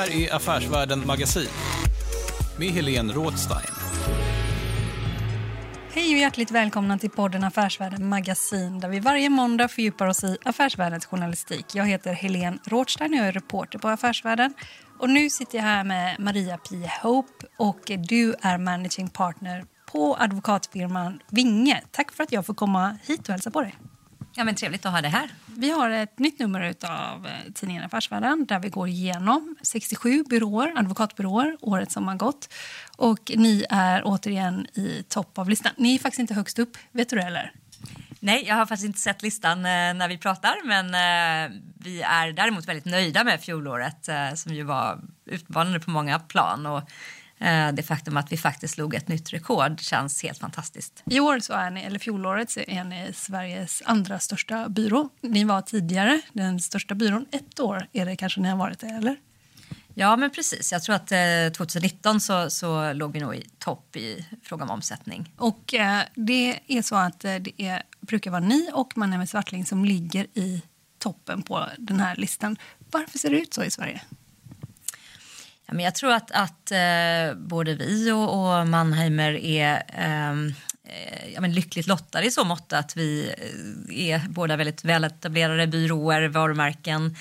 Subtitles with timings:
[0.00, 1.48] Här är Affärsvärlden Magasin
[2.58, 3.74] med Helene Rådstein.
[5.92, 10.36] Hej och hjärtligt välkomna till podden Affärsvärlden Magasin där vi varje måndag fördjupar oss i
[10.44, 11.74] affärsvärldens journalistik.
[11.74, 14.54] Jag heter Helene Rådstein och jag är reporter på Affärsvärlden.
[14.98, 16.76] Och nu sitter jag här med Maria P.
[17.02, 21.82] Hope och du är managing partner på advokatfirman Vinge.
[21.90, 23.74] Tack för att jag får komma hit och hälsa på dig.
[24.40, 25.30] Ja, men trevligt att ha det här.
[25.46, 31.56] Vi har ett nytt nummer av tidningen Affärsvärlden där vi går igenom 67 byråer, advokatbyråer
[31.60, 32.48] året som har gått.
[32.96, 35.72] Och ni är återigen i topp av listan.
[35.76, 37.52] Ni är faktiskt inte högst upp, vet du det eller?
[38.20, 42.32] Nej, jag har faktiskt inte sett listan eh, när vi pratar, men eh, vi är
[42.32, 46.66] däremot väldigt nöjda med fjolåret eh, som ju var utmanande på många plan.
[46.66, 46.84] Och, eh,
[47.72, 51.02] det faktum att vi faktiskt slog ett nytt rekord känns helt fantastiskt.
[51.06, 55.08] I år, så är ni, eller fjolåret, så är ni Sveriges andra största byrå.
[55.20, 57.26] Ni var tidigare den största byrån.
[57.32, 59.16] Ett år är det kanske ni har varit det, eller?
[59.94, 60.72] Ja, men precis.
[60.72, 64.70] Jag tror att eh, 2019 så, så låg vi nog i topp i fråga om
[64.70, 65.32] omsättning.
[65.36, 69.66] Och eh, det är så att eh, det är, brukar vara ni och Mannheim Swartling
[69.66, 70.62] som ligger i
[70.98, 72.56] toppen på den här listan.
[72.90, 74.00] Varför ser det ut så i Sverige?
[75.72, 80.54] Men jag tror att, att eh, både vi och, och Mannheimer är ehm,
[80.84, 83.34] eh, ja, men lyckligt lottade i så mått att vi
[83.88, 87.16] eh, är båda väldigt väletablerade byråer, varumärken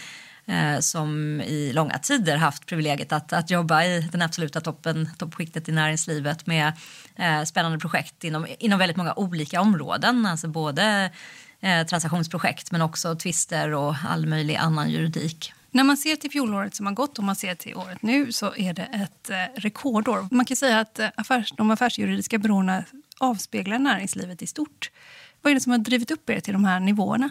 [0.46, 5.70] eh, som i långa tider haft privilegiet att, att jobba i den absoluta toppen, toppskiktet
[5.70, 6.74] i näringslivet med
[7.16, 10.26] eh, spännande projekt inom, inom väldigt många olika områden.
[10.26, 11.12] Alltså både
[11.60, 15.54] eh, transaktionsprojekt men också tvister och all möjlig annan juridik.
[15.72, 18.56] När man ser till fjolåret som har gått och man ser till året nu så
[18.56, 20.28] är det ett eh, rekordår.
[20.32, 22.84] Man kan säga att eh, affärs, de affärsjuridiska byråerna
[23.20, 24.92] avspeglar näringslivet i stort.
[25.42, 27.30] Vad är det som har drivit upp er till de här nivåerna?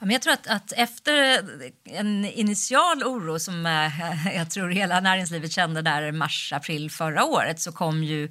[0.00, 1.40] Ja, men jag tror att, att efter
[1.84, 7.60] en initial oro som eh, jag tror hela näringslivet kände där mars, april förra året
[7.60, 8.24] så kom ju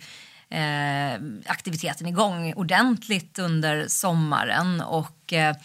[0.49, 1.13] eh,
[1.45, 5.55] aktiviteten igång ordentligt under sommaren och eh,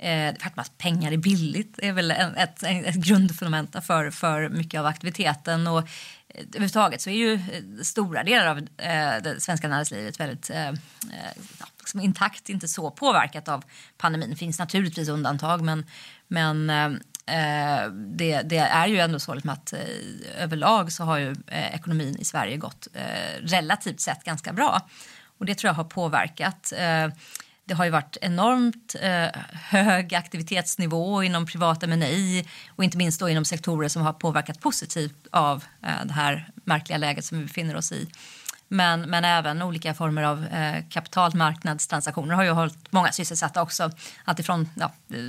[0.00, 4.80] eh, faktum att pengar är billigt är väl en, ett, ett grundfundament för, för mycket
[4.80, 5.66] av aktiviteten.
[5.66, 10.50] Och eh, överhuvudtaget så är ju eh, stora delar av eh, det svenska näringslivet väldigt
[10.50, 10.74] eh, eh,
[11.60, 13.64] ja, liksom intakt, inte så påverkat av
[13.98, 14.30] pandemin.
[14.30, 15.86] Det finns naturligtvis undantag men,
[16.28, 19.80] men eh, det, det, är ju ändå så liksom att eh,
[20.42, 24.88] överlag så har ju eh, ekonomin i Sverige gått eh, relativt sett ganska bra.
[25.38, 26.72] Och det tror jag har påverkat.
[27.70, 33.28] Det har ju varit enormt eh, hög aktivitetsnivå inom privat MNI och inte minst då
[33.28, 37.76] inom sektorer som har påverkat positivt av eh, det här märkliga läget som vi befinner
[37.76, 38.08] oss i.
[38.68, 43.90] Men, men även olika former av eh, kapitalmarknadstransaktioner har ju hållit många sysselsatta också.
[44.24, 45.22] Alltifrån ja, eh,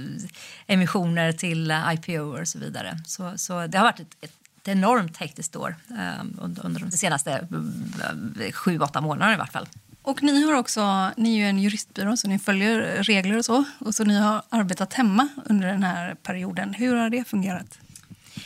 [0.67, 2.99] emissioner till IPO och så vidare.
[3.05, 7.31] Så, så det har varit ett, ett enormt hektiskt år eh, under, under de senaste
[7.31, 9.67] mm, sju, åtta månaderna i vart fall.
[10.03, 13.63] Och ni har också, ni är ju en juristbyrå så ni följer regler och så.
[13.79, 16.73] Och så ni har arbetat hemma under den här perioden.
[16.73, 17.79] Hur har det fungerat?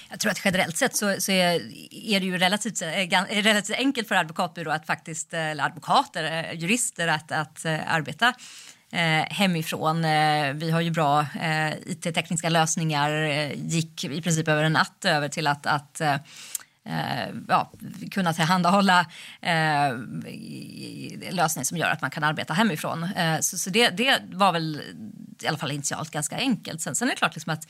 [0.09, 1.61] Jag tror att generellt sett så, så är,
[1.91, 5.63] är, det ju relativt, eh, är eh, relativt enkelt för advokatbyrå att faktiskt, eh, eller
[5.63, 8.33] advokater, jurister att, att arbeta
[8.91, 10.01] eh, hemifrån.
[10.59, 11.25] Vi har ju bra
[11.85, 13.11] it-tekniska lösningar,
[13.55, 16.01] gick i princip över en natt över till att, att
[16.85, 17.71] eh, ja,
[18.11, 19.05] kunna tillhandahålla
[19.41, 19.97] eh,
[21.31, 23.03] lösningar som gör att man kan arbeta hemifrån.
[23.03, 24.81] Eh, så så det, det var väl
[25.41, 26.81] i alla fall initialt ganska enkelt.
[26.81, 27.67] Sen, sen är det klart liksom att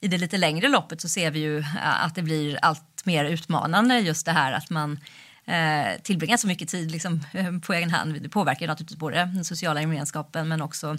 [0.00, 3.24] i det lite längre loppet så ser vi ju eh, att det blir allt mer
[3.24, 4.98] utmanande just det här att man
[5.44, 8.22] eh, tillbringar så mycket tid liksom, eh, på egen hand.
[8.22, 10.98] Det påverkar ju naturligtvis både den sociala gemenskapen men också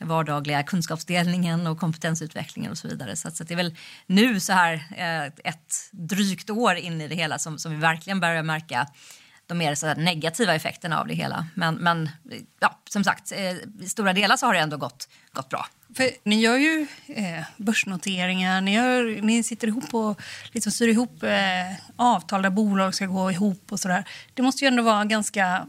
[0.00, 3.16] vardagliga kunskapsdelningen och kompetensutvecklingen och så vidare.
[3.16, 3.76] Så, att, så att det är väl
[4.06, 8.20] nu så här eh, ett drygt år in i det hela som, som vi verkligen
[8.20, 8.86] börjar märka
[9.50, 11.46] de mer så negativa effekterna av det hela.
[11.54, 12.08] Men, men
[12.60, 15.66] ja, som sagt, eh, i stora delar så har det ändå gått, gått bra.
[15.96, 20.22] För ni gör ju eh, börsnoteringar, ni, gör, ni sitter ihop och
[20.52, 24.04] liksom styr ihop eh, avtal där bolag ska gå ihop och sådär.
[24.34, 25.66] Det måste ju ändå vara ganska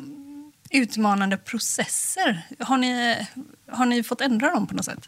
[0.72, 2.42] utmanande processer.
[2.60, 3.18] Har ni,
[3.72, 5.08] har ni fått ändra dem på något sätt?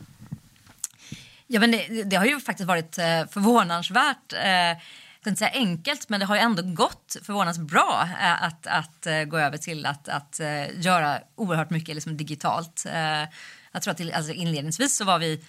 [1.48, 4.78] Ja, men det, det har ju faktiskt varit eh, förvånansvärt eh,
[5.28, 9.24] inte säga enkelt, men det har ju ändå gått förvånansvärt bra eh, att, att eh,
[9.24, 10.40] gå över till att, att
[10.76, 12.86] göra oerhört mycket liksom, digitalt.
[13.72, 15.46] Jag tror att alltså, inledningsvis så var vi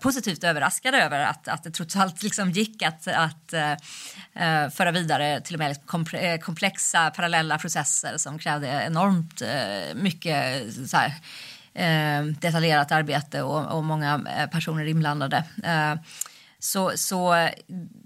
[0.00, 3.54] positivt överraskade över att, att det trots allt liksom gick att, att
[4.74, 9.42] föra vidare till och med liksom komplexa parallella processer som krävde enormt
[9.94, 11.14] mycket så här,
[11.74, 15.44] Eh, detaljerat arbete och, och många eh, personer inblandade.
[15.64, 15.94] Eh,
[16.64, 17.48] så, så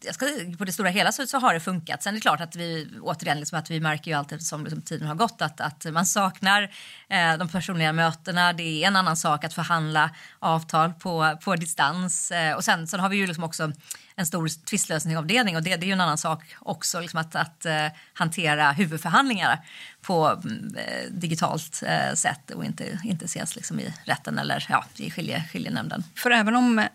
[0.02, 0.26] jag ska,
[0.58, 2.02] på det stora hela så, så, har det funkat.
[2.02, 4.82] Sen är det klart att vi återigen liksom att vi märker ju allt eftersom liksom
[4.82, 6.62] tiden har gått att, att man saknar
[7.08, 8.52] eh, de personliga mötena.
[8.52, 12.30] Det är en annan sak att förhandla avtal på, på distans.
[12.30, 13.72] Eh, och sen, sen har vi ju liksom också
[14.14, 17.66] en stor tvistlösningsavdelning och det, det är ju en annan sak också liksom att, att
[17.66, 19.58] eh, hantera huvudförhandlingar
[20.02, 20.42] på
[20.76, 25.44] eh, digitalt eh, sätt och inte, inte ses liksom i rätten eller ja, i skilje,
[25.52, 26.04] skiljenämnden.
[26.14, 26.86] För även om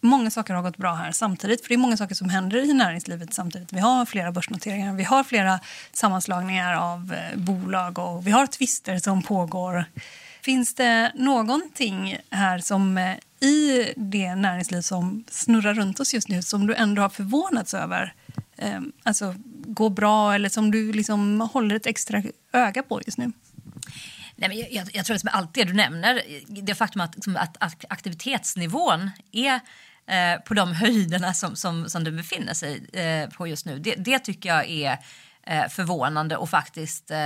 [0.00, 1.62] många saker har gått bra här samtidigt.
[1.62, 3.72] För det är många saker som händer i näringslivet samtidigt.
[3.72, 5.60] Vi har flera börsnoteringar, vi har flera
[5.92, 9.84] sammanslagningar av eh, bolag och vi har tvister som pågår.
[10.42, 13.16] Finns det någonting här som eh,
[13.48, 18.14] i det näringsliv som snurrar runt oss just nu som du ändå har förvånats över?
[18.56, 19.34] Eh, alltså
[19.66, 22.22] går bra eller som du liksom håller ett extra
[22.52, 23.32] öga på just nu?
[24.36, 27.56] Nej, men jag, jag, tror att med allt det du nämner, det faktum att, att,
[27.60, 29.60] att aktivitetsnivån är
[30.06, 33.78] eh, på de höjderna som, som, som den befinner sig eh, på just nu.
[33.78, 34.98] Det, det tycker jag är
[35.46, 37.18] eh, förvånande och faktiskt eh,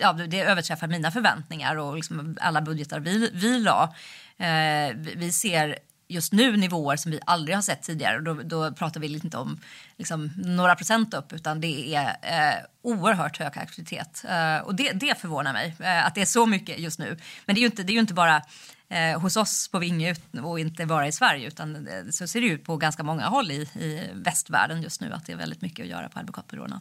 [0.00, 3.94] ja, det överträffar mina förväntningar och liksom alla budgetar vi, vi la.
[4.38, 5.78] Eh, vi ser
[6.08, 8.20] just nu nivåer som vi aldrig har sett tidigare.
[8.20, 9.60] Då, då pratar vi inte om
[9.96, 14.24] liksom, några procent upp utan det är eh, oerhört hög aktivitet.
[14.28, 17.18] Eh, och det, det förvånar mig eh, att det är så mycket just nu.
[17.44, 18.42] Men det är ju inte, det är ju inte bara
[18.88, 22.46] eh, hos oss på Vinge och inte bara i Sverige utan eh, så ser det
[22.46, 25.82] ut på ganska många håll i, i västvärlden just nu att det är väldigt mycket
[25.82, 26.80] att göra på advokatbyråerna.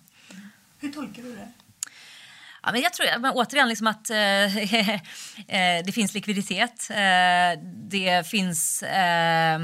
[0.78, 1.48] Hur tolkar du det?
[2.64, 4.18] Ja, men jag tror men återigen liksom att eh,
[5.48, 6.90] eh, det finns likviditet.
[6.90, 9.60] Eh, det finns eh,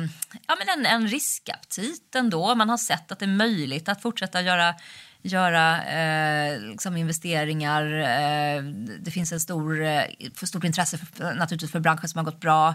[0.48, 2.56] ja, men en, en riskaptit ändå.
[2.56, 4.75] Man har sett att det är möjligt att fortsätta göra
[5.23, 7.85] göra eh, liksom investeringar.
[7.85, 8.63] Eh,
[8.99, 10.03] det finns en stor, eh,
[10.35, 12.69] för stort intresse för, naturligtvis för branschen som har gått bra.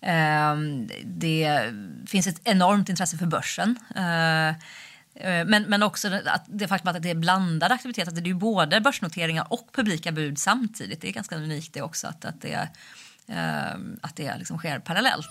[0.00, 0.56] Eh,
[1.04, 1.72] det
[2.06, 3.78] finns ett enormt intresse för börsen.
[3.96, 8.30] Eh, eh men, men också att det faktum att det är blandade aktiviteter, att det
[8.30, 11.00] är både börsnoteringar och publika bud samtidigt.
[11.00, 12.68] Det är ganska unikt det också, att, att det,
[13.28, 15.30] ehm, att det liksom sker parallellt.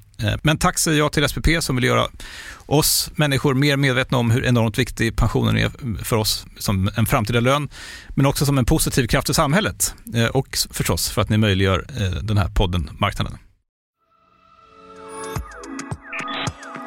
[0.23, 2.07] Eh, men tack säger jag till SPP som vill göra
[2.65, 7.39] oss människor mer medvetna om hur enormt viktig pensionen är för oss som en framtida
[7.39, 7.69] lön,
[8.15, 11.85] men också som en positiv kraft i samhället eh, och förstås för att ni möjliggör
[11.99, 13.37] eh, den här podden Marknaden.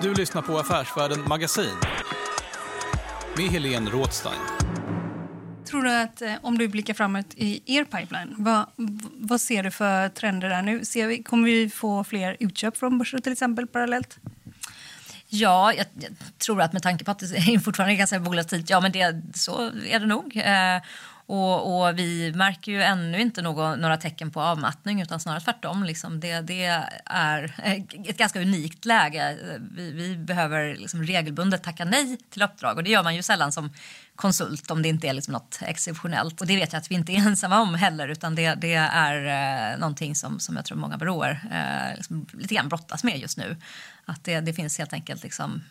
[0.03, 1.76] Du lyssnar på Affärsvärlden Magasin
[3.37, 4.41] med Helene Rådstein.
[5.71, 8.67] Tror du att om du blickar framåt i er pipeline, vad,
[9.25, 10.85] vad ser du för trender där nu?
[10.85, 14.19] Ser vi, kommer vi få fler utköp från börser till exempel parallellt?
[15.28, 18.81] Ja, jag, jag, tror att med tanke på att det är fortfarande ganska volatilt, ja
[18.81, 20.37] men det, så är det nog.
[20.37, 20.83] Eh,
[21.26, 25.85] och, och, vi märker ju ännu inte någon, några tecken på avmattning utan snarare tvärtom.
[25.85, 26.64] Liksom det, det
[27.04, 27.54] är
[28.09, 29.38] ett ganska unikt läge.
[29.71, 33.52] Vi, vi behöver liksom regelbundet tacka nej till uppdrag och det gör man ju sällan
[33.52, 33.71] som
[34.16, 36.40] konsult om det inte är liksom något exceptionellt.
[36.40, 39.73] Och det vet jag att vi inte är ensamma om heller utan det, det är
[39.73, 43.38] eh, någonting som, som jag tror många byråer eh, liksom lite grann brottas med just
[43.38, 43.57] nu.
[44.04, 45.62] Att det, det finns helt enkelt liksom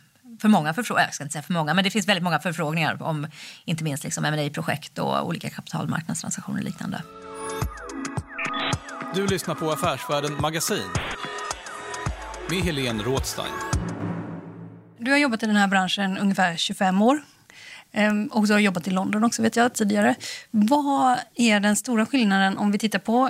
[0.42, 3.04] för många förfrågningar, jag ska inte säga för många, men det finns väldigt många förfrågningar
[3.04, 3.28] om
[3.66, 7.02] inte minst liksom M&A-projekt och olika kapitalmarknadstransaktioner och liknande.
[9.16, 10.90] Du lyssnar på Affärsvärlden Magasin
[12.50, 13.54] med Helene Rådstein.
[14.98, 17.24] Du har jobbat i den här branschen ungefär 25 år.
[17.92, 20.16] Ehm, och du har jobbat i London också vet jag tidigare.
[20.52, 23.30] Vad är den stora skillnaden om vi tittar på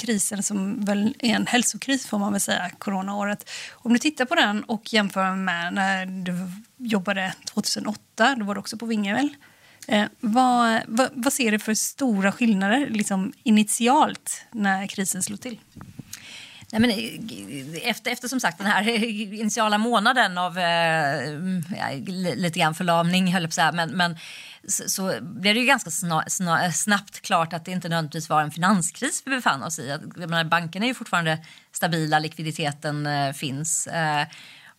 [0.00, 3.50] krisen som väl är en hälsokris får man väl säga, coronaåret.
[3.72, 6.34] Om du tittar på den och jämför med när du
[6.76, 9.36] jobbade 2008, då var du också på Vinge väl?
[9.88, 15.58] Eh, vad, vad, vad, ser du för stora skillnader liksom initialt när krisen slog till?
[16.72, 18.88] Nej, men eh, efter, efter som sagt den här
[19.40, 21.38] initiala månaden av eh,
[22.36, 24.16] lite grann förlamning, höll jag på så här, men, men
[24.68, 28.42] så, så blev det ju ganska sna, sna, snabbt klart att det inte nödvändigtvis var
[28.42, 29.88] en finanskris vi befann oss i.
[29.88, 31.38] Jag menar, bankerna är ju fortfarande
[31.72, 33.86] stabila, likviditeten eh, finns.
[33.86, 34.26] Eh,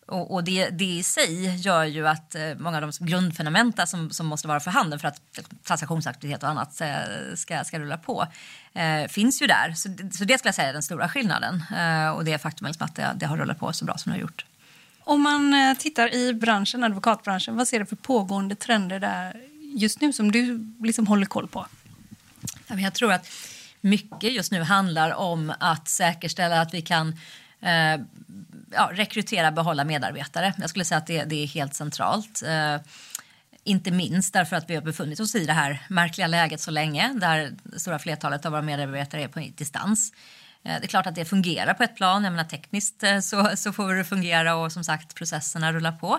[0.06, 4.10] och, och det, det, i sig gör ju att eh, många av de grundfundamenta som,
[4.10, 5.20] som måste vara för handen för att
[5.64, 6.88] transaktionsaktivitet och annat eh,
[7.34, 8.26] ska, ska rulla på
[8.72, 9.72] eh, finns ju där.
[9.72, 11.64] Så, så det skulle jag säga är den stora skillnaden.
[11.76, 14.18] Eh, och det faktum liksom att det, det har rullat på så bra som det
[14.18, 14.44] har gjort.
[15.04, 19.40] Om man eh, tittar i branschen, advokatbranschen, vad ser du för pågående trender där
[19.74, 21.66] just nu som du liksom håller koll på?
[22.66, 23.28] Jag tror att
[23.80, 27.16] mycket just nu handlar om att säkerställa att vi kan
[27.62, 28.00] eh,
[28.70, 30.54] ja, rekrytera och behålla medarbetare.
[30.58, 32.42] Jag skulle säga att det, det är helt centralt.
[32.42, 32.76] Eh,
[33.64, 37.12] inte minst därför att vi har befunnit oss i det här märkliga läget så länge
[37.20, 40.12] där det stora flertalet av våra medarbetare är på distans.
[40.64, 42.24] Eh, det är klart att det fungerar på ett plan.
[42.24, 46.18] Jag menar, tekniskt eh, så, så får det fungera och som sagt processerna rullar på.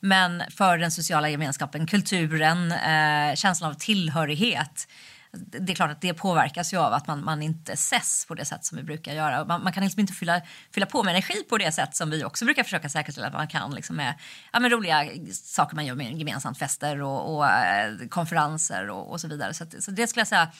[0.00, 4.88] Men för den sociala gemenskapen, kulturen, eh, känslan av tillhörighet
[5.36, 8.44] det är klart att det påverkas ju av att man, man inte ses på det
[8.44, 9.44] sätt som vi brukar göra.
[9.44, 12.24] Man, man, kan liksom inte fylla, fylla på med energi på det sätt som vi
[12.24, 13.74] också brukar försöka säkerställa att man kan.
[13.74, 14.14] Liksom med,
[14.52, 19.20] ja, med roliga saker man gör med gemensamt, fester och, och eh, konferenser och, och,
[19.20, 19.54] så vidare.
[19.54, 20.52] Så, att, så det skulle jag säga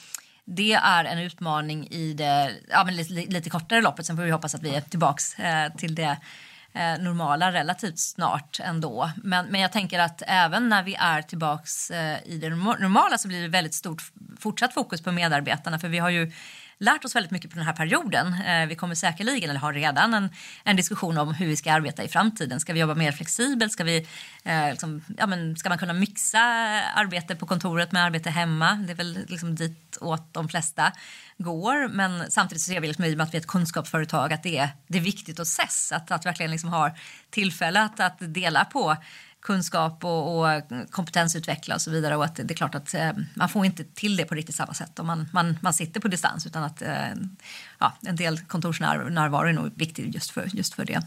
[0.44, 4.06] det är en utmaning i det ja, men lite, lite kortare loppet.
[4.06, 6.16] Sen får vi hoppas att vi är tillbaka eh, till det
[6.74, 9.10] eh, normala relativt snart ändå.
[9.16, 13.28] Men, men jag tänker att även när vi är tillbaks eh, i det normala så
[13.28, 14.02] blir det väldigt stort
[14.38, 15.78] fortsatt fokus på medarbetarna.
[15.78, 16.32] För vi har ju
[16.78, 18.34] lärt oss väldigt mycket på den här perioden.
[18.42, 20.30] Eh, vi kommer säkerligen, eller har redan, en,
[20.64, 22.60] en diskussion om hur vi ska arbeta i framtiden.
[22.60, 23.72] Ska vi jobba mer flexibelt?
[23.72, 24.08] Ska, vi,
[24.44, 26.40] eh, liksom, ja, men ska man kunna mixa
[26.94, 28.74] arbete på kontoret med arbete hemma?
[28.86, 30.92] Det är väl liksom dit åt de flesta
[31.38, 31.88] går.
[31.88, 34.42] Men samtidigt så ser vi liksom, i och med att vi är ett kunskapsföretag att
[34.42, 35.92] det är, det är viktigt att ses.
[35.92, 36.96] Att, att verkligen liksom ha
[37.30, 38.96] tillfälle att, att dela på
[39.44, 42.16] kunskap och, och, kompetensutveckla och så vidare.
[42.16, 44.74] Och att det är klart att eh, man får inte till det på riktigt samma
[44.74, 47.14] sätt om man, man, man sitter på distans utan att eh,
[47.78, 51.02] ja, en del kontorsnärvaro är nog viktig just för, just för det.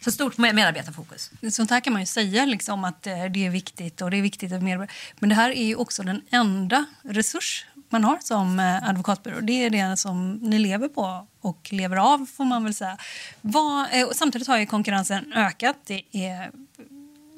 [0.00, 1.30] Så stort medarbetarfokus.
[1.50, 4.22] Sånt här kan man ju säga liksom att eh, det är viktigt och det är
[4.22, 4.88] viktigt att mer...
[5.18, 9.40] Men det här är ju också den enda resurs man har som eh, advokatbyrå.
[9.40, 12.96] Det är det som ni lever på och lever av får man väl säga.
[13.40, 15.76] Vad, eh, samtidigt har ju konkurrensen ökat.
[15.86, 16.50] Det är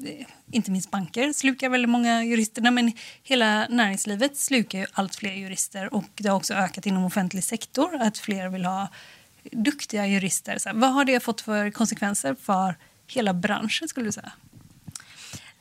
[0.04, 2.70] Eh, inte minst banker slukar väldigt många jurister.
[2.70, 7.44] men hela näringslivet slukar ju allt fler jurister och det har också ökat inom offentlig
[7.44, 8.88] sektor att fler vill ha
[9.52, 10.58] duktiga jurister.
[10.58, 12.76] Så vad har det fått för konsekvenser för
[13.06, 14.32] hela branschen skulle du säga?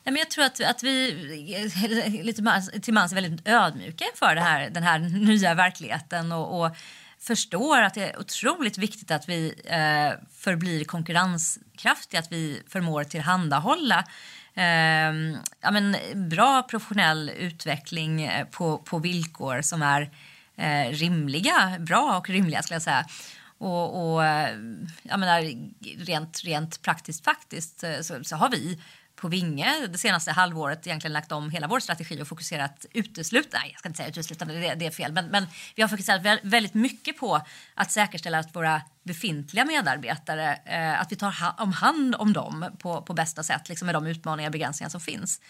[0.04, 1.10] men jag tror att, att vi
[1.54, 6.60] eh, lite till mans är väldigt ödmjuka inför det här, den här nya verkligheten och,
[6.60, 6.76] och
[7.20, 14.04] förstår att det är otroligt viktigt att vi eh, förblir konkurrenskraftiga, att vi förmår tillhandahålla
[14.54, 15.12] eh,
[15.60, 20.10] ja, men, bra professionell utveckling eh, på, på villkor som är
[20.56, 23.06] eh, rimliga, bra och rimliga skulle jag säga.
[23.58, 24.56] Och, och eh,
[25.02, 25.52] jag menar,
[26.04, 28.78] rent, rent praktiskt faktiskt eh, så, så har vi
[29.20, 33.70] på Vinge det senaste halvåret egentligen lagt om hela vår strategi och fokuserat uteslutande, nej
[33.70, 36.74] jag ska inte säga uteslutande, det, det är fel, men, men vi har fokuserat väldigt
[36.74, 37.40] mycket på
[37.74, 42.70] att säkerställa att våra befintliga medarbetare, eh, att vi tar ha, om hand om dem
[42.78, 45.40] på, på bästa sätt, liksom med de utmaningar och begränsningar som finns.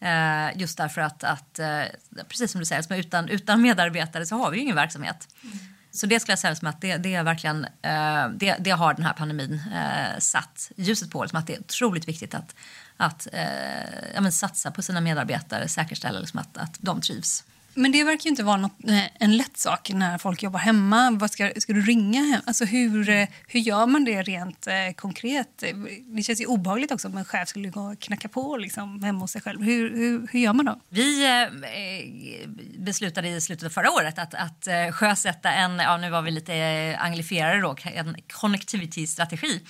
[0.00, 1.82] Eh, just därför att, att eh,
[2.28, 5.28] precis som du säger, utan, utan medarbetare så har vi ju ingen verksamhet.
[5.42, 5.58] Mm.
[5.98, 8.94] Så det skulle jag säga som att det, det är verkligen, eh, det, det, har
[8.94, 12.54] den här pandemin eh, satt ljuset på, liksom att det är otroligt viktigt att,
[12.96, 17.44] att eh, ja, satsa på sina medarbetare, säkerställa liksom att, att de trivs.
[17.78, 21.10] Men det verkar ju inte vara något, eh, en lätt sak när folk jobbar hemma.
[21.10, 22.40] Vad ska, ska du ringa hem?
[22.46, 25.64] Alltså hur, eh, hur gör man det rent eh, konkret?
[26.04, 29.20] Det känns ju obehagligt också om en chef skulle gå och knacka på liksom, hemma
[29.20, 29.62] hos sig själv.
[29.62, 30.80] Hur, hur, hur gör man då?
[30.88, 36.22] Vi eh, beslutade i slutet av förra året att, att sjösätta en, ja nu var
[36.22, 39.60] vi lite anglifierade då, en connectivity-strategi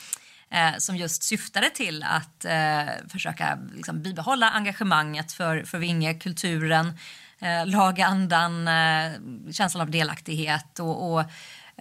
[0.78, 6.92] som just syftade till att eh, försöka liksom, bibehålla engagemanget för, för Vinge, kulturen,
[7.40, 9.12] eh, laga andan, eh,
[9.52, 11.24] känslan av delaktighet och, och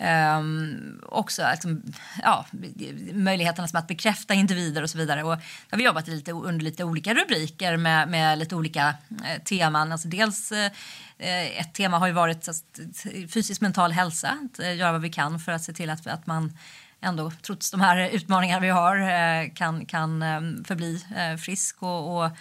[0.02, 1.84] Um, också liksom,
[2.24, 2.46] ja,
[3.14, 5.24] möjligheterna som liksom att bekräfta individer och så vidare.
[5.24, 5.30] Och
[5.70, 8.96] har vi jobbat lite, under lite olika rubriker med, med lite olika
[9.26, 9.92] eh, teman.
[9.92, 12.64] Alltså dels eh, ett tema har ju varit alltså,
[13.34, 16.28] fysisk mental hälsa, att eh, göra vad vi kan för att se till att, att
[16.28, 16.58] man
[17.02, 22.18] ändå trots de här utmaningarna vi har eh, kan, kan ehm, förbli eh, frisk och,
[22.18, 22.32] och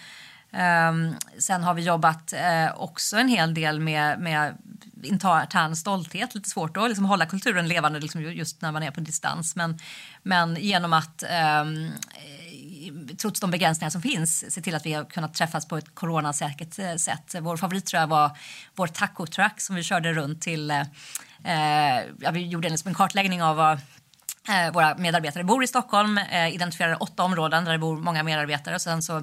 [0.57, 4.57] Ehm, sen har vi jobbat uh, också en hel del med, med
[5.03, 6.35] intern stolthet.
[6.35, 9.57] Lite svårt att liksom hålla kulturen levande liksom just när man är på distans.
[9.57, 9.79] Men,
[10.23, 11.25] men genom att
[11.63, 11.93] um,
[13.17, 16.79] trots de begränsningar som finns se till att vi har kunnat träffas på ett coronasäkert
[16.79, 17.35] eh, sätt.
[17.41, 18.39] Vår favorit tror jag var
[18.75, 20.71] vår tacotruck som vi körde runt till.
[20.71, 20.83] Uh,
[22.21, 23.81] ja, vi gjorde en, en kartläggning av vad
[24.73, 26.21] våra medarbetare bor i Stockholm,
[26.53, 29.23] identifierade åtta områden där det bor många medarbetare och sen så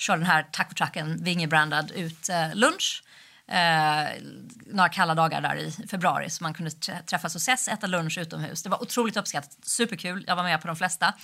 [0.00, 3.02] kör den här tacotrucken vingebrandad ut eh, lunch.
[3.48, 4.22] Eh,
[4.66, 6.70] några kalla dagar där i februari så man kunde
[7.06, 8.62] träffas och ses, äta lunch utomhus.
[8.62, 10.24] Det var otroligt uppskattat, superkul.
[10.26, 11.14] Jag var med på de flesta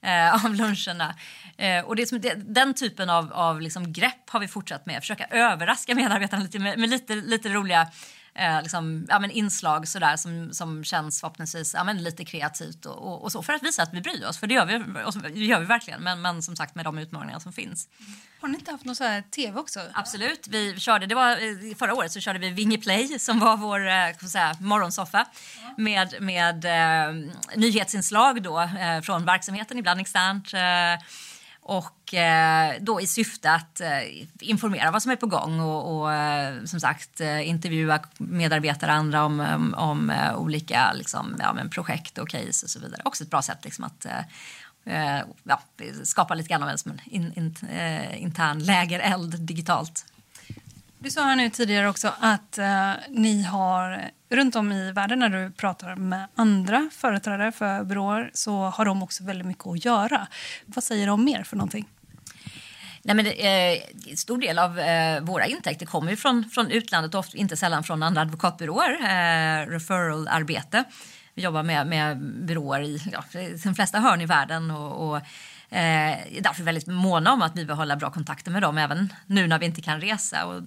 [0.00, 1.14] eh, av luncherna.
[1.56, 5.00] Eh, och det, som, det, den typen av, av liksom grepp har vi fortsatt med.
[5.00, 7.88] Försöka överraska medarbetarna lite med, med lite, lite roliga
[8.34, 12.96] eh, liksom, ja, men inslag sådär, som, som känns förhoppningsvis ja, men lite kreativt och,
[12.96, 14.38] och, och, så för att visa att vi bryr oss.
[14.38, 14.78] För det gör vi,
[15.30, 17.88] det gör vi verkligen, men, men som sagt med de utmaningar som finns.
[18.40, 19.80] Har ni inte haft någon så här tv också?
[19.92, 20.48] Absolut.
[20.48, 23.88] Vi körde, det var, eh, förra året så körde vi Vinge Play som var vår
[23.88, 25.26] eh, säga, morgonsoffa
[25.62, 25.74] ja.
[25.76, 27.14] med, med eh,
[27.56, 30.54] nyhetsinslag då, eh, från verksamheten, ibland externt.
[31.66, 33.88] Och eh, då i syfte att eh,
[34.40, 39.24] informera vad som är på gång och, och eh, som sagt intervjua medarbetare och andra
[39.24, 43.02] om, om, om olika liksom, ja, men projekt och case och så vidare.
[43.04, 44.06] Också ett bra sätt liksom, att
[45.42, 45.62] ja,
[46.02, 47.56] skapa lite grann av en, en in, in,
[48.14, 50.06] intern lägereld digitalt.
[51.04, 55.28] Du sa här nu tidigare också att eh, ni har runt om i världen när
[55.28, 60.26] du pratar med andra företrädare för byråer så har de också väldigt mycket att göra.
[60.66, 61.88] Vad säger de mer för någonting?
[63.02, 63.82] Nej, men det, eh,
[64.16, 68.02] stor del av eh, våra intäkter kommer ju från, från utlandet och inte sällan från
[68.02, 70.84] andra advokatbyråer, eh, referral-arbete.
[71.34, 73.24] Vi jobbar med, med byråer i ja,
[73.64, 75.22] de flesta hörn i världen och, och Eh,
[75.70, 79.58] Eh, är därför väldigt måna om att bibehålla bra kontakter med dem även nu när
[79.58, 80.62] vi inte kan resa och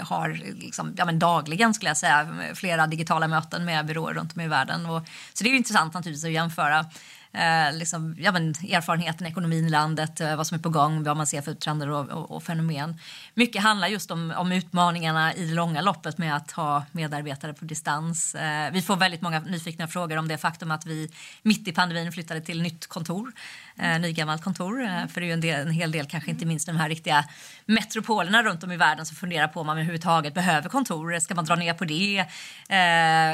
[0.00, 0.28] har
[0.60, 4.48] liksom, ja, men dagligen skulle jag säga flera digitala möten med byråer runt om i
[4.48, 4.86] världen.
[4.86, 6.86] Och, så det är intressant naturligtvis att jämföra
[7.32, 11.16] eh, liksom, ja, men erfarenheten, ekonomin i landet, eh, vad som är på gång, vad
[11.16, 13.00] man ser för trender och, och, och fenomen.
[13.38, 17.64] Mycket handlar just om, om, utmaningarna i det långa loppet med att ha medarbetare på
[17.64, 18.34] distans.
[18.34, 21.10] Eh, vi får väldigt många nyfikna frågor om det faktum att vi
[21.42, 23.32] mitt i pandemin flyttade till nytt kontor
[23.78, 24.82] eh, nygammalt kontor.
[24.82, 26.88] Eh, för det är ju en, del, en hel del, kanske inte minst de här
[26.88, 27.24] riktiga
[27.66, 31.20] metropolerna runt om i världen som funderar på om man överhuvudtaget behöver kontor.
[31.20, 32.24] Ska man dra ner på det?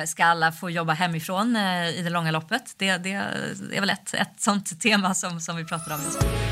[0.08, 2.74] Ska alla få jobba hemifrån i det långa loppet?
[2.76, 6.51] Det, det är väl ett, ett sånt tema som, som vi pratar om just nu.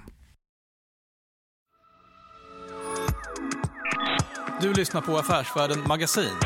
[4.61, 6.37] Du lyssnar på Affärsvärlden Magasin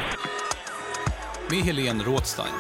[1.49, 2.53] med Helene Rådstein.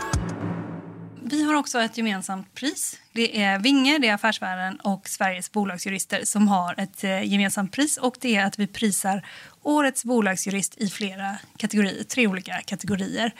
[1.23, 2.99] Vi har också ett gemensamt pris.
[3.13, 7.97] Det är Vinge, det är Affärsvärlden och Sveriges bolagsjurister som har ett eh, gemensamt pris.
[7.97, 9.25] Och det är att vi prisar
[9.63, 13.31] årets bolagsjurist i flera kategorier, tre olika kategorier.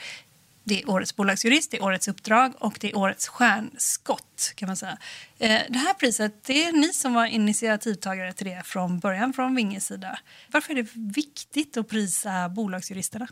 [0.68, 4.52] Det är årets bolagsjurist, det är årets uppdrag och det är årets stjärnskott.
[4.54, 4.98] kan man säga.
[5.38, 9.54] Eh, det här priset det är ni som var initiativtagare till det från början från
[9.54, 10.18] Vinges sida.
[10.50, 13.28] Varför är det viktigt att prisa bolagsjuristerna?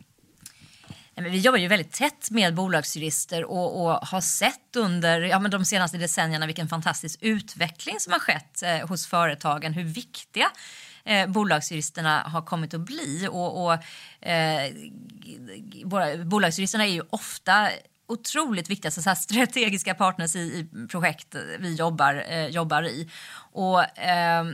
[1.17, 5.65] vi jobbar ju väldigt tätt med bolagsjurister och, och har sett under ja, men de
[5.65, 9.73] senaste decennierna vilken fantastisk utveckling som har skett eh, hos företagen.
[9.73, 10.51] Hur viktiga
[11.05, 13.29] eh, bolagsjuristerna har kommit att bli.
[13.31, 13.73] Och, och
[14.29, 14.73] eh,
[16.25, 17.69] bolagsjuristerna är ju ofta
[18.07, 23.11] otroligt viktiga så här strategiska partners i, i projekt vi jobbar, eh, jobbar i.
[23.53, 24.45] Och, eh,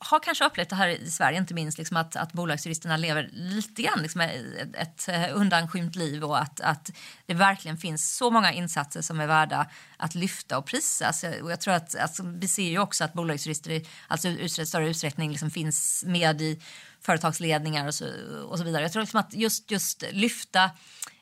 [0.00, 3.82] har kanske upplevt det här i Sverige, inte minst liksom att, att bolagsjuristerna lever lite
[3.82, 6.90] grann liksom ett, ett eh, undanskymt liv och att, att
[7.26, 11.24] det verkligen finns så många insatser som är värda att lyfta och prisas.
[11.24, 14.88] Eh, och jag tror att alltså, vi ser ju också att bolagsjurister i alltså, större
[14.88, 16.60] utsträckning liksom finns med i
[17.00, 18.06] företagsledningar och så,
[18.48, 18.82] och så vidare.
[18.82, 20.70] Jag tror liksom att just, just lyfta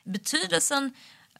[0.03, 0.91] betydelsen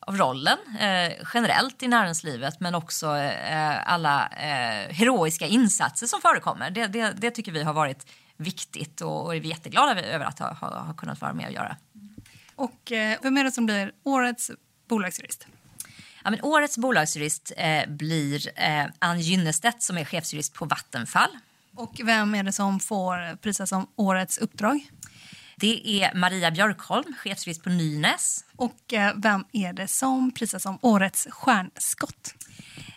[0.08, 6.72] av rollen eh, generellt i näringslivet men också eh, alla eh, heroiska insatser som förekommer.
[6.72, 10.40] Det, det, det, tycker vi har varit viktigt och, och är vi jätteglada över att
[10.40, 11.78] ha, ha, ha kunnat vara med och göra.
[12.56, 14.52] Och eh, vem är det som blir årets
[14.90, 15.48] bolagsjurist?
[16.24, 21.30] Ja, men årets bolagsjurist eh, blir eh, Ann Gynnestedt som är chefsjurist på Vattenfall.
[21.76, 24.90] Och vem är det som får prisas som årets uppdrag?
[25.60, 28.46] Det är Maria Björkholm, chefsjurist på Nynäs.
[28.56, 32.34] Och eh, vem är det som prisas som årets stjärnskott?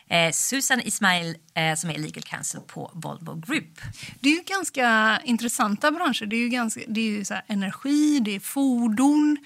[0.06, 3.80] Eh, Susan Ismail eh, som är legal counsel på Volvo Group.
[4.20, 6.26] Det är ju ganska intressanta branscher.
[6.26, 9.36] Det är ju, ganska, det är ju så energi, det är fordon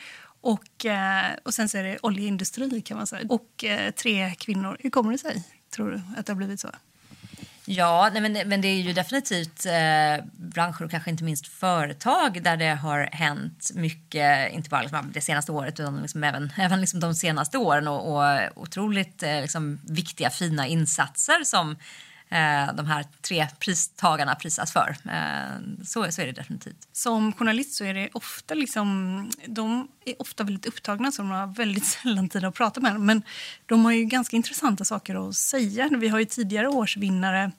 [0.41, 3.27] och, eh, och sen så är det oljeindustri kan man säga.
[3.29, 4.77] Och eh, tre kvinnor.
[4.81, 5.43] Hur kommer det sig,
[5.75, 6.71] tror du, att det har blivit så?
[7.67, 12.43] Ja, nej, men, men det är ju definitivt eh, branscher och kanske inte minst företag
[12.43, 16.81] där det har hänt mycket, inte bara liksom det senaste året utan liksom även, även
[16.81, 21.77] liksom de senaste åren och, och otroligt eh, liksom viktiga fina insatser som
[22.35, 24.97] eh, de här tre pristagarna prisas för.
[25.05, 26.89] Eh, så, så är det definitivt.
[26.93, 31.47] Som journalist så är det ofta liksom, de är ofta väldigt upptagna så de har
[31.47, 33.07] väldigt sällan tid att prata med dem.
[33.07, 33.23] Men
[33.67, 35.89] de har ju ganska intressanta saker att säga.
[35.89, 37.53] Vi har ju tidigare årsvinnare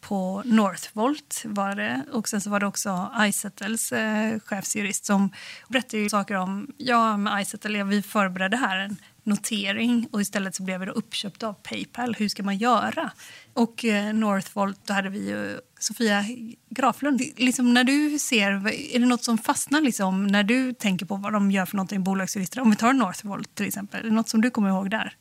[0.00, 2.04] på Northvolt var det.
[2.12, 5.30] Och sen så var det också Izettles eh, chefsjurist som
[5.68, 10.80] berättade saker om, ja med Izettle, vi förberedde här en notering och istället så blev
[10.80, 12.14] vi då uppköpt av Paypal.
[12.14, 13.10] Hur ska man göra?
[13.52, 16.24] Och eh, Northvolt, då hade vi ju Sofia
[16.70, 17.22] Graflund.
[17.36, 18.50] Liksom när du ser,
[18.94, 22.04] är det något som fastnar liksom, när du tänker på vad de gör för någonting
[22.04, 22.60] bolagsregister?
[22.60, 25.16] Om vi tar Northvolt till exempel, är det något som du kommer ihåg där?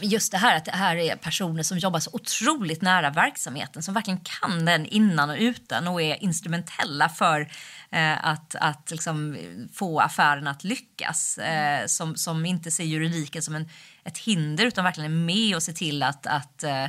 [0.00, 3.94] Just det här att det här är personer som jobbar så otroligt nära verksamheten som
[3.94, 7.40] verkligen kan den innan och utan och är instrumentella för
[7.90, 9.38] eh, att, att liksom
[9.72, 11.38] få affären att lyckas.
[11.38, 13.68] Eh, som, som inte ser juridiken som en,
[14.04, 16.86] ett hinder utan verkligen är med och ser till att, att eh,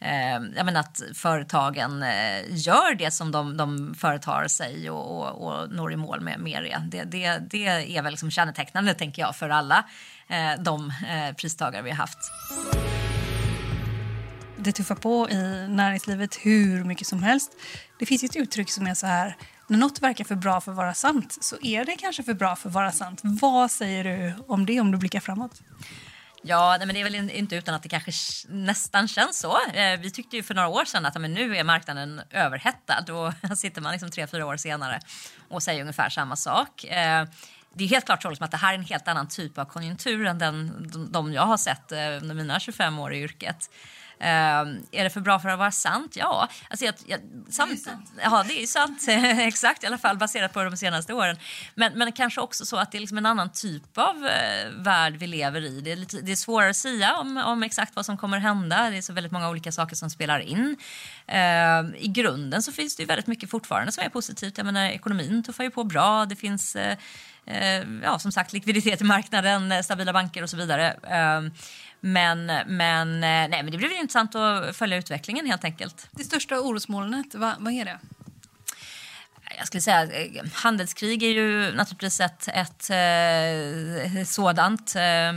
[0.00, 5.46] eh, jag menar att företagen eh, gör det som de, de företar sig och, och,
[5.46, 6.82] och når i mål med, med det.
[6.90, 7.38] Det, det.
[7.50, 9.84] det är väl liksom kännetecknande tänker jag för alla
[10.28, 12.18] eh, de eh, pristagare vi har haft.
[14.56, 17.52] det tuffar på i näringslivet hur mycket som helst.
[17.98, 19.36] Det finns ett uttryck som är så här,
[19.68, 22.56] när något verkar för bra för att vara sant så är det kanske för bra
[22.56, 23.20] för att vara sant.
[23.24, 25.62] Vad säger du om det om du blickar framåt?
[26.48, 28.12] Ja, men det är väl inte utan att det kanske
[28.48, 29.58] nästan känns så.
[29.74, 33.32] Eh, vi tyckte ju för några år sedan att men nu är marknaden överhettad och
[33.42, 35.00] här sitter man liksom tre, fyra år senare
[35.48, 36.84] och säger ungefär samma sak.
[36.84, 37.26] Eh,
[37.74, 39.64] det är helt klart troligt liksom att det här är en helt annan typ av
[39.64, 43.70] konjunktur än den, de jag har sett eh, under mina 25 år i yrket.
[44.20, 44.26] Uh,
[44.92, 46.16] är det för bra för att vara sant?
[46.16, 46.48] Ja.
[46.70, 48.12] Alltså jag, jag, samt, det är sant.
[48.22, 49.04] Ja, det är sant.
[49.38, 51.36] Exakt, i alla fall baserat på de senaste åren.
[51.74, 55.16] Men, men kanske också så att det är liksom en annan typ av uh, värld
[55.16, 55.80] vi lever i.
[55.80, 58.90] Det är, lite, det är svårare att säga om, om exakt vad som kommer hända.
[58.90, 60.76] Det är så väldigt många olika saker som spelar in.
[61.28, 64.58] Uh, I grunden så finns det ju väldigt mycket fortfarande som är positivt.
[64.58, 66.26] Jag menar, ekonomin tuffar ju på bra.
[66.26, 66.76] Det finns
[68.02, 70.96] ja, som sagt likviditet i marknaden, stabila banker och så vidare.
[72.06, 76.08] Men, men, eh, nej, men det blir intressant att följa utvecklingen helt enkelt.
[76.10, 77.98] Det största orosmolnet, vad, vad är det?
[79.58, 85.32] jag skulle säga eh, handelskrig är ju naturligtvis ett, ett, eh, sådant eh,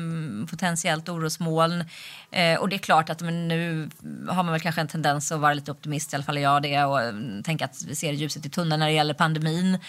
[0.49, 1.86] potentiellt orosmoln.
[2.32, 3.89] Eh, och det är klart att men nu
[4.27, 6.62] har man väl kanske en tendens att vara lite optimist, i alla fall är jag
[6.62, 6.99] det, och
[7.43, 9.79] tänka att vi ser ljuset i tunneln när det gäller pandemin.